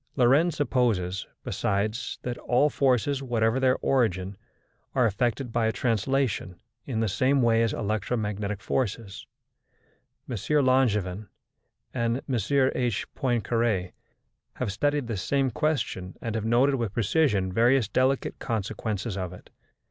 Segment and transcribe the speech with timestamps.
[0.15, 4.35] Lorentz supposes, besides, that all forces, whatever their origin,
[4.95, 9.27] are affected by a translation in the same way as electromagnetic forces.
[10.27, 10.35] M.
[10.65, 11.27] Langevin
[11.93, 12.33] and M.
[12.75, 13.05] H.
[13.13, 13.91] Poincaré
[14.55, 19.51] have studied this same question and have noted with precision various delicate consequences of it.